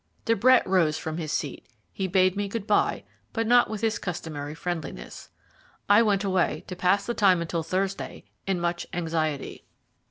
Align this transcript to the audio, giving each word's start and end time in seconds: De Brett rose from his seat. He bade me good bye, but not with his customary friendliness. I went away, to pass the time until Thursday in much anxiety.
De 0.25 0.33
Brett 0.35 0.65
rose 0.67 0.97
from 0.97 1.19
his 1.19 1.31
seat. 1.31 1.63
He 1.93 2.07
bade 2.07 2.35
me 2.35 2.47
good 2.47 2.65
bye, 2.65 3.03
but 3.33 3.45
not 3.45 3.69
with 3.69 3.81
his 3.81 3.99
customary 3.99 4.55
friendliness. 4.55 5.29
I 5.87 6.01
went 6.01 6.23
away, 6.23 6.63
to 6.65 6.75
pass 6.75 7.05
the 7.05 7.13
time 7.13 7.39
until 7.39 7.61
Thursday 7.61 8.23
in 8.47 8.59
much 8.59 8.87
anxiety. 8.93 9.63